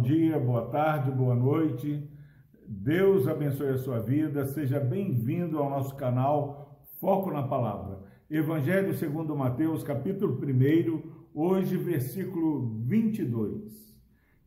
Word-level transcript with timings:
bom 0.00 0.06
dia, 0.06 0.38
boa 0.38 0.62
tarde, 0.68 1.10
boa 1.10 1.34
noite. 1.34 2.08
Deus 2.66 3.28
abençoe 3.28 3.68
a 3.68 3.76
sua 3.76 3.98
vida. 3.98 4.46
Seja 4.46 4.80
bem-vindo 4.80 5.58
ao 5.58 5.68
nosso 5.68 5.94
canal 5.94 6.80
Foco 6.98 7.30
na 7.30 7.42
Palavra. 7.42 7.98
Evangelho 8.30 8.94
segundo 8.94 9.36
Mateus, 9.36 9.82
capítulo 9.82 10.40
1, 10.42 11.02
hoje 11.34 11.76
versículo 11.76 12.80
22. 12.86 13.94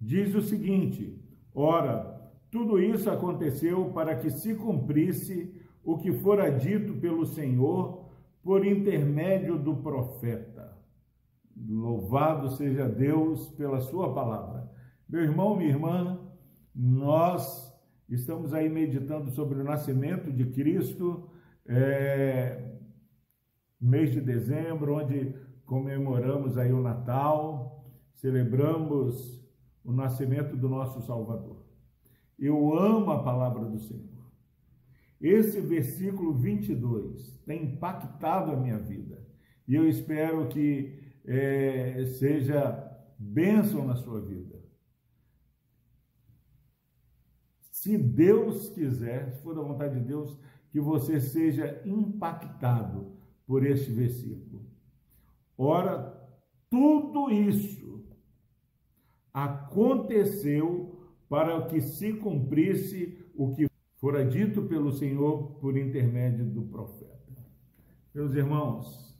Diz 0.00 0.36
o 0.36 0.40
seguinte: 0.40 1.20
Ora, 1.52 2.30
tudo 2.48 2.78
isso 2.78 3.10
aconteceu 3.10 3.86
para 3.86 4.14
que 4.14 4.30
se 4.30 4.54
cumprisse 4.54 5.52
o 5.82 5.98
que 5.98 6.12
fora 6.12 6.48
dito 6.48 6.92
pelo 7.00 7.26
Senhor 7.26 8.08
por 8.40 8.64
intermédio 8.64 9.58
do 9.58 9.74
profeta. 9.74 10.78
Louvado 11.68 12.50
seja 12.50 12.88
Deus 12.88 13.48
pela 13.48 13.80
sua 13.80 14.14
palavra. 14.14 14.78
Meu 15.10 15.24
irmão, 15.24 15.56
minha 15.56 15.70
irmã, 15.70 16.20
nós 16.72 17.76
estamos 18.08 18.54
aí 18.54 18.68
meditando 18.68 19.28
sobre 19.32 19.58
o 19.58 19.64
nascimento 19.64 20.30
de 20.30 20.46
Cristo, 20.52 21.28
é, 21.66 22.76
mês 23.80 24.12
de 24.12 24.20
dezembro, 24.20 24.94
onde 24.94 25.34
comemoramos 25.66 26.56
aí 26.56 26.72
o 26.72 26.80
Natal, 26.80 27.84
celebramos 28.14 29.44
o 29.82 29.90
nascimento 29.90 30.56
do 30.56 30.68
nosso 30.68 31.02
Salvador. 31.02 31.66
Eu 32.38 32.78
amo 32.78 33.10
a 33.10 33.20
palavra 33.24 33.64
do 33.64 33.80
Senhor. 33.80 34.30
Esse 35.20 35.60
versículo 35.60 36.34
22 36.34 37.36
tem 37.44 37.64
impactado 37.64 38.52
a 38.52 38.56
minha 38.56 38.78
vida 38.78 39.26
e 39.66 39.74
eu 39.74 39.88
espero 39.88 40.46
que 40.46 41.00
é, 41.24 42.04
seja 42.16 42.96
bênção 43.18 43.84
na 43.84 43.96
sua 43.96 44.20
vida. 44.20 44.69
Se 47.80 47.96
Deus 47.96 48.68
quiser, 48.68 49.32
se 49.32 49.40
for 49.40 49.54
da 49.54 49.62
vontade 49.62 49.98
de 49.98 50.04
Deus, 50.04 50.38
que 50.70 50.78
você 50.78 51.18
seja 51.18 51.80
impactado 51.86 53.16
por 53.46 53.64
este 53.64 53.90
versículo. 53.90 54.66
Ora, 55.56 56.14
tudo 56.68 57.30
isso 57.30 58.04
aconteceu 59.32 61.08
para 61.26 61.64
que 61.68 61.80
se 61.80 62.12
cumprisse 62.12 63.18
o 63.34 63.54
que 63.54 63.66
fora 63.96 64.26
dito 64.26 64.64
pelo 64.64 64.92
Senhor 64.92 65.54
por 65.58 65.74
intermédio 65.74 66.44
do 66.44 66.60
profeta. 66.64 67.34
Meus 68.14 68.34
irmãos, 68.34 69.18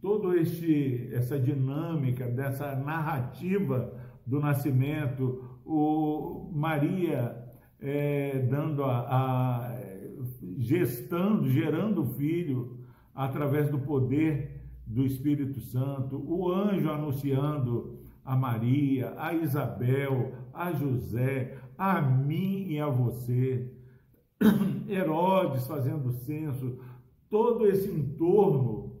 todo 0.00 0.36
este 0.36 1.14
essa 1.14 1.38
dinâmica 1.38 2.26
dessa 2.26 2.74
narrativa 2.74 4.02
do 4.26 4.40
nascimento, 4.40 5.53
o 5.64 6.50
Maria 6.52 7.36
é, 7.80 8.38
dando 8.38 8.84
a, 8.84 9.00
a, 9.00 9.80
gestando, 10.58 11.48
gerando 11.48 12.02
o 12.02 12.14
filho 12.14 12.78
através 13.14 13.70
do 13.70 13.78
poder 13.78 14.62
do 14.86 15.04
Espírito 15.04 15.60
Santo, 15.60 16.16
o 16.16 16.50
anjo 16.50 16.90
anunciando 16.90 17.98
a 18.24 18.36
Maria, 18.36 19.14
a 19.16 19.34
Isabel, 19.34 20.32
a 20.52 20.72
José, 20.72 21.58
a 21.76 22.00
mim 22.00 22.66
e 22.68 22.80
a 22.80 22.88
você, 22.88 23.70
Herodes 24.88 25.66
fazendo 25.66 26.12
censo, 26.12 26.78
todo 27.28 27.66
esse 27.66 27.90
entorno 27.90 28.94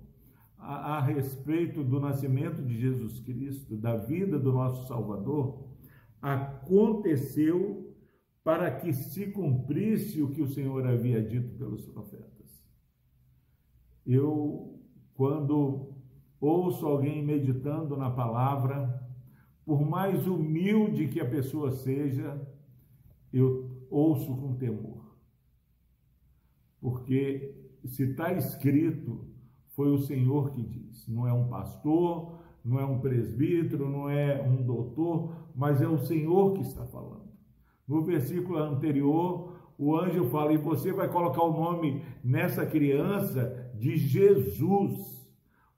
a, 0.58 0.96
a 0.96 1.00
respeito 1.00 1.82
do 1.82 2.00
nascimento 2.00 2.62
de 2.62 2.78
Jesus 2.78 3.20
Cristo, 3.20 3.76
da 3.76 3.96
vida 3.96 4.38
do 4.38 4.52
nosso 4.52 4.86
Salvador, 4.86 5.73
aconteceu 6.24 7.94
para 8.42 8.70
que 8.70 8.94
se 8.94 9.30
cumprisse 9.30 10.22
o 10.22 10.30
que 10.30 10.40
o 10.40 10.48
Senhor 10.48 10.86
havia 10.86 11.22
dito 11.22 11.54
pelos 11.58 11.84
profetas. 11.84 12.64
Eu, 14.06 14.80
quando 15.14 15.92
ouço 16.40 16.86
alguém 16.86 17.22
meditando 17.22 17.94
na 17.94 18.10
palavra, 18.10 19.06
por 19.66 19.82
mais 19.84 20.26
humilde 20.26 21.08
que 21.08 21.20
a 21.20 21.28
pessoa 21.28 21.70
seja, 21.72 22.40
eu 23.30 23.86
ouço 23.90 24.34
com 24.34 24.56
temor. 24.56 25.18
Porque 26.80 27.54
se 27.84 28.04
está 28.10 28.32
escrito, 28.32 29.26
foi 29.68 29.90
o 29.90 29.98
Senhor 29.98 30.52
que 30.52 30.62
diz, 30.62 31.06
não 31.06 31.26
é 31.26 31.32
um 31.34 31.48
pastor, 31.48 32.38
não 32.64 32.80
é 32.80 32.84
um 32.84 32.98
presbítero, 32.98 33.88
não 33.88 34.08
é 34.08 34.40
um 34.42 34.62
doutor, 34.62 35.36
mas 35.54 35.82
é 35.82 35.86
o 35.86 35.98
Senhor 35.98 36.54
que 36.54 36.62
está 36.62 36.86
falando. 36.86 37.28
No 37.86 38.02
versículo 38.02 38.56
anterior, 38.56 39.60
o 39.76 39.94
anjo 39.94 40.24
fala: 40.30 40.54
e 40.54 40.56
você 40.56 40.90
vai 40.90 41.08
colocar 41.08 41.42
o 41.42 41.52
nome 41.52 42.02
nessa 42.22 42.64
criança 42.64 43.70
de 43.74 43.96
Jesus, 43.98 45.28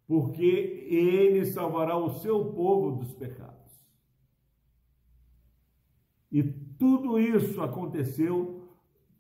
porque 0.07 0.87
ele 0.89 1.45
salvará 1.47 1.97
o 1.97 2.11
seu 2.21 2.53
povo 2.53 2.99
dos 2.99 3.13
pecados. 3.15 3.57
E 6.31 6.43
tudo 6.43 7.19
isso 7.19 7.61
aconteceu 7.61 8.63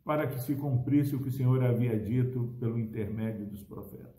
para 0.05 0.29
que 0.29 0.39
se 0.39 0.55
cumprisse 0.55 1.17
o 1.17 1.21
que 1.21 1.29
o 1.29 1.33
Senhor 1.33 1.65
havia 1.65 1.99
dito 1.99 2.55
pelo 2.61 2.79
intermédio 2.79 3.45
dos 3.47 3.65
profetas 3.65 4.17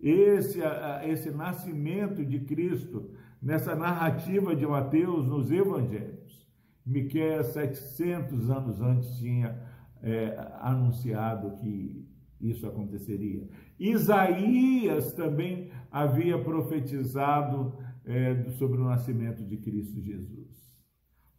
esse, 0.00 0.60
esse 1.04 1.30
nascimento 1.30 2.24
de 2.24 2.40
Cristo 2.40 3.10
nessa 3.40 3.74
narrativa 3.74 4.54
de 4.54 4.66
Mateus 4.66 5.26
nos 5.26 5.50
evangelhos. 5.50 6.48
Miqueias, 6.84 7.48
700 7.48 8.50
anos 8.50 8.80
antes, 8.80 9.16
tinha 9.18 9.60
é, 10.02 10.36
anunciado 10.60 11.56
que 11.58 12.08
isso 12.40 12.66
aconteceria. 12.66 13.46
Isaías 13.78 15.12
também 15.12 15.70
havia 15.90 16.42
profetizado 16.42 17.78
é, 18.04 18.50
sobre 18.52 18.80
o 18.80 18.84
nascimento 18.84 19.44
de 19.44 19.58
Cristo 19.58 20.00
Jesus, 20.00 20.80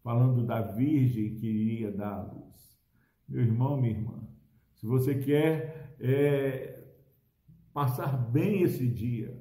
falando 0.04 0.46
da 0.46 0.62
virgem 0.62 1.36
que 1.36 1.48
iria 1.48 1.92
dar 1.92 2.14
a 2.14 2.24
luz. 2.24 2.52
Meu 3.28 3.42
irmão, 3.42 3.78
minha 3.78 3.94
irmã, 3.94 4.28
se 4.76 4.86
você 4.86 5.16
quer 5.16 5.96
é, 6.00 6.81
passar 7.74 8.18
bem 8.32 8.64
esse 8.64 8.88
dia. 8.88 9.36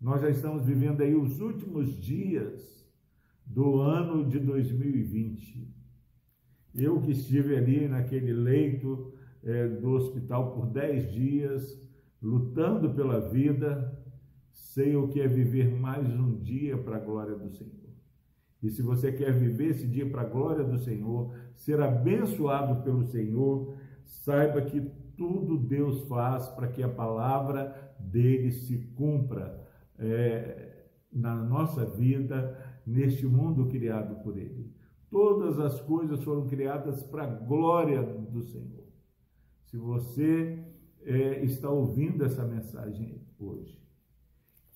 Nós 0.00 0.20
já 0.20 0.30
estamos 0.30 0.66
vivendo 0.66 1.00
aí 1.00 1.14
os 1.14 1.40
últimos 1.40 1.96
dias 1.98 2.84
do 3.46 3.80
ano 3.80 4.28
de 4.28 4.38
2020. 4.38 5.72
Eu 6.74 7.00
que 7.00 7.12
estive 7.12 7.56
ali 7.56 7.88
naquele 7.88 8.32
leito 8.32 9.14
é, 9.42 9.68
do 9.68 9.90
hospital 9.90 10.52
por 10.52 10.66
dez 10.66 11.12
dias, 11.12 11.80
lutando 12.20 12.92
pela 12.94 13.20
vida, 13.20 13.96
sei 14.50 14.96
o 14.96 15.08
que 15.08 15.20
é 15.20 15.28
viver 15.28 15.70
mais 15.70 16.06
um 16.08 16.36
dia 16.36 16.76
para 16.76 16.96
a 16.96 17.00
glória 17.00 17.36
do 17.36 17.50
Senhor. 17.50 17.84
E 18.62 18.70
se 18.70 18.82
você 18.82 19.12
quer 19.12 19.32
viver 19.32 19.70
esse 19.70 19.86
dia 19.86 20.08
para 20.08 20.22
a 20.22 20.28
glória 20.28 20.64
do 20.64 20.78
Senhor, 20.78 21.34
ser 21.54 21.80
abençoado 21.80 22.82
pelo 22.82 23.04
Senhor, 23.04 23.76
saiba 24.04 24.62
que 24.62 24.90
tudo 25.16 25.58
Deus 25.58 26.02
faz 26.08 26.48
para 26.48 26.68
que 26.68 26.82
a 26.82 26.88
palavra 26.88 27.94
dele 27.98 28.50
se 28.50 28.78
cumpra 28.94 29.60
é, 29.98 30.86
na 31.12 31.34
nossa 31.34 31.84
vida, 31.84 32.58
neste 32.86 33.26
mundo 33.26 33.66
criado 33.68 34.22
por 34.22 34.36
ele. 34.36 34.74
Todas 35.10 35.58
as 35.60 35.80
coisas 35.80 36.22
foram 36.22 36.46
criadas 36.48 37.02
para 37.04 37.22
a 37.22 37.34
glória 37.34 38.02
do 38.02 38.42
Senhor. 38.42 38.84
Se 39.64 39.76
você 39.76 40.58
é, 41.02 41.44
está 41.44 41.70
ouvindo 41.70 42.24
essa 42.24 42.44
mensagem 42.44 43.22
hoje, 43.38 43.80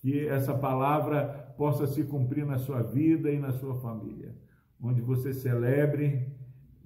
que 0.00 0.28
essa 0.28 0.56
palavra 0.56 1.52
possa 1.56 1.86
se 1.86 2.04
cumprir 2.04 2.46
na 2.46 2.58
sua 2.58 2.82
vida 2.82 3.30
e 3.30 3.38
na 3.38 3.52
sua 3.52 3.74
família, 3.74 4.34
onde 4.80 5.00
você 5.00 5.32
celebre 5.32 6.37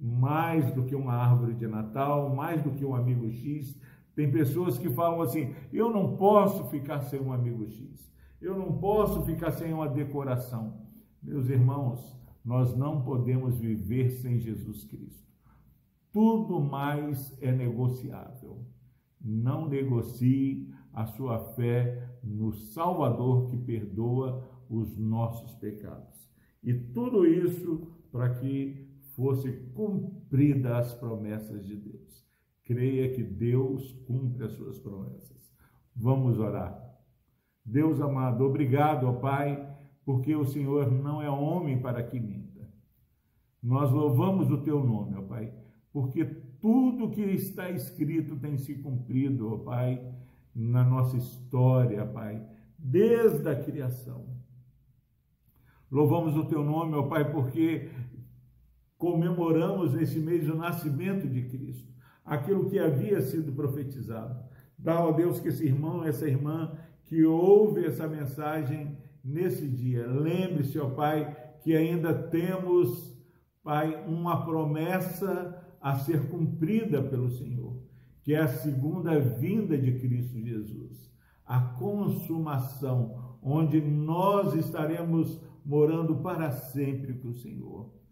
mais 0.03 0.69
do 0.73 0.83
que 0.83 0.93
uma 0.93 1.13
árvore 1.13 1.53
de 1.53 1.65
Natal, 1.65 2.35
mais 2.35 2.61
do 2.61 2.71
que 2.71 2.83
um 2.83 2.93
amigo 2.93 3.31
X. 3.31 3.79
Tem 4.13 4.29
pessoas 4.29 4.77
que 4.77 4.89
falam 4.89 5.21
assim: 5.21 5.55
eu 5.71 5.89
não 5.89 6.17
posso 6.17 6.65
ficar 6.65 6.99
sem 6.99 7.21
um 7.21 7.31
amigo 7.31 7.65
X, 7.65 8.13
eu 8.41 8.57
não 8.57 8.77
posso 8.77 9.23
ficar 9.23 9.51
sem 9.51 9.73
uma 9.73 9.87
decoração. 9.87 10.81
Meus 11.21 11.47
irmãos, 11.47 12.19
nós 12.43 12.75
não 12.75 13.01
podemos 13.01 13.57
viver 13.57 14.09
sem 14.09 14.37
Jesus 14.39 14.83
Cristo. 14.83 15.23
Tudo 16.11 16.59
mais 16.59 17.41
é 17.41 17.51
negociável. 17.53 18.67
Não 19.21 19.69
negocie 19.69 20.69
a 20.91 21.05
sua 21.05 21.39
fé 21.55 22.09
no 22.21 22.51
Salvador 22.51 23.47
que 23.47 23.55
perdoa 23.55 24.45
os 24.69 24.97
nossos 24.97 25.53
pecados. 25.55 26.29
E 26.61 26.73
tudo 26.73 27.25
isso 27.25 27.87
para 28.11 28.35
que 28.35 28.92
fosse 29.15 29.51
cumprida 29.73 30.77
as 30.77 30.93
promessas 30.93 31.65
de 31.65 31.75
Deus. 31.75 32.25
Creia 32.63 33.13
que 33.13 33.23
Deus 33.23 33.91
cumpre 34.07 34.45
as 34.45 34.53
suas 34.53 34.79
promessas. 34.79 35.53
Vamos 35.95 36.39
orar. 36.39 36.81
Deus 37.65 38.01
amado, 38.01 38.43
obrigado, 38.43 39.07
ó 39.07 39.13
Pai, 39.13 39.69
porque 40.05 40.35
o 40.35 40.45
Senhor 40.45 40.91
não 40.91 41.21
é 41.21 41.29
homem 41.29 41.79
para 41.81 42.03
que 42.03 42.19
minta, 42.19 42.67
Nós 43.61 43.89
louvamos 43.91 44.51
o 44.51 44.61
teu 44.61 44.83
nome, 44.83 45.15
ó 45.15 45.21
Pai, 45.21 45.53
porque 45.91 46.25
tudo 46.59 47.09
que 47.09 47.21
está 47.21 47.69
escrito 47.69 48.35
tem 48.37 48.57
se 48.57 48.75
cumprido, 48.75 49.53
ó 49.53 49.57
Pai, 49.59 50.13
na 50.53 50.83
nossa 50.83 51.15
história, 51.15 52.05
Pai, 52.05 52.45
desde 52.77 53.47
a 53.47 53.55
criação. 53.55 54.25
Louvamos 55.89 56.35
o 56.35 56.45
teu 56.45 56.63
nome, 56.63 56.95
ó 56.95 57.03
Pai, 57.03 57.31
porque 57.31 57.89
comemoramos 59.03 59.91
nesse 59.91 60.17
mês 60.17 60.47
o 60.47 60.55
nascimento 60.55 61.27
de 61.27 61.41
Cristo, 61.41 61.91
aquilo 62.23 62.69
que 62.69 62.79
havia 62.79 63.21
sido 63.21 63.51
profetizado. 63.51 64.41
Dá, 64.79 65.03
ó 65.03 65.11
Deus, 65.11 65.41
que 65.41 65.49
esse 65.49 65.65
irmão, 65.65 66.05
essa 66.05 66.25
irmã 66.25 66.71
que 67.03 67.25
ouve 67.25 67.85
essa 67.85 68.07
mensagem 68.07 68.97
nesse 69.21 69.67
dia, 69.67 70.07
lembre-se, 70.07 70.79
ó 70.79 70.89
Pai, 70.89 71.35
que 71.61 71.75
ainda 71.75 72.13
temos, 72.13 73.13
Pai, 73.61 74.05
uma 74.07 74.45
promessa 74.45 75.61
a 75.81 75.95
ser 75.95 76.29
cumprida 76.29 77.03
pelo 77.03 77.29
Senhor, 77.29 77.75
que 78.21 78.33
é 78.33 78.39
a 78.39 78.47
segunda 78.47 79.19
vinda 79.19 79.77
de 79.77 79.99
Cristo 79.99 80.39
Jesus, 80.39 81.11
a 81.45 81.59
consumação, 81.59 83.37
onde 83.43 83.81
nós 83.81 84.55
estaremos 84.55 85.41
morando 85.65 86.15
para 86.15 86.51
sempre 86.51 87.15
com 87.15 87.27
o 87.27 87.35
Senhor. 87.35 88.02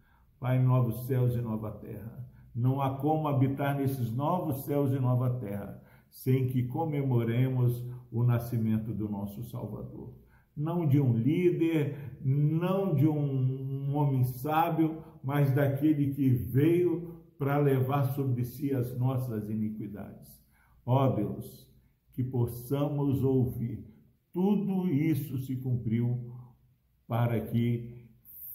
Pai, 0.41 0.57
novos 0.57 1.05
céus 1.05 1.35
e 1.35 1.37
nova 1.37 1.69
terra. 1.69 2.27
Não 2.55 2.81
há 2.81 2.97
como 2.97 3.27
habitar 3.27 3.77
nesses 3.77 4.11
novos 4.11 4.65
céus 4.65 4.91
e 4.91 4.97
nova 4.97 5.29
terra 5.39 5.79
sem 6.09 6.47
que 6.47 6.63
comemoremos 6.63 7.85
o 8.11 8.23
nascimento 8.23 8.91
do 8.91 9.07
nosso 9.07 9.43
Salvador. 9.43 10.15
Não 10.57 10.87
de 10.87 10.99
um 10.99 11.13
líder, 11.15 12.17
não 12.25 12.95
de 12.95 13.07
um 13.07 13.95
homem 13.95 14.23
sábio, 14.23 15.03
mas 15.23 15.53
daquele 15.53 16.11
que 16.11 16.29
veio 16.29 17.21
para 17.37 17.59
levar 17.59 18.05
sobre 18.15 18.43
si 18.43 18.73
as 18.73 18.97
nossas 18.97 19.47
iniquidades. 19.47 20.43
Ó 20.83 21.07
Deus, 21.09 21.71
que 22.13 22.23
possamos 22.23 23.23
ouvir. 23.23 23.85
Tudo 24.33 24.87
isso 24.87 25.37
se 25.37 25.55
cumpriu 25.57 26.33
para 27.07 27.39
que 27.39 28.09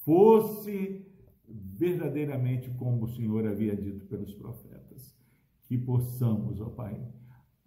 fosse 0.04 1.06
verdadeiramente 1.48 2.70
como 2.70 3.04
o 3.04 3.08
Senhor 3.08 3.46
havia 3.46 3.76
dito 3.76 4.06
pelos 4.06 4.34
profetas. 4.34 5.16
Que 5.64 5.76
possamos, 5.76 6.60
ó 6.60 6.70
Pai, 6.70 7.00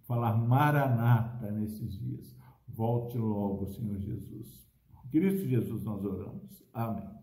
falar 0.08 0.36
maranata 0.38 1.52
nesses 1.52 2.00
dias. 2.00 2.36
Volte 2.68 3.18
logo, 3.18 3.68
Senhor 3.68 4.00
Jesus. 4.00 4.68
Por 4.92 5.10
Cristo 5.10 5.48
Jesus 5.48 5.84
nós 5.84 6.04
oramos. 6.04 6.64
Amém. 6.74 7.20